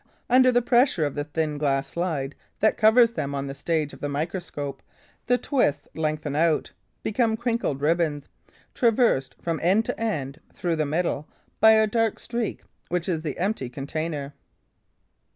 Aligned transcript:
Under 0.31 0.51
the 0.51 0.63
pressure 0.63 1.05
of 1.05 1.13
the 1.13 1.23
thin 1.25 1.59
glass 1.59 1.89
slide 1.89 2.33
that 2.59 2.75
covers 2.75 3.11
them 3.11 3.35
on 3.35 3.45
the 3.45 3.53
stage 3.53 3.93
of 3.93 3.99
the 3.99 4.09
microscope, 4.09 4.81
the 5.27 5.37
twists 5.37 5.87
lengthen 5.93 6.35
out, 6.35 6.71
become 7.03 7.37
crinkled 7.37 7.81
ribbons, 7.81 8.27
traversed 8.73 9.35
from 9.39 9.59
end 9.61 9.85
to 9.85 9.99
end, 9.99 10.41
through 10.55 10.77
the 10.77 10.87
middle, 10.87 11.29
by 11.59 11.73
a 11.73 11.85
dark 11.85 12.17
streak, 12.17 12.63
which 12.89 13.07
is 13.07 13.21
the 13.21 13.37
empty 13.37 13.69
container. 13.69 14.33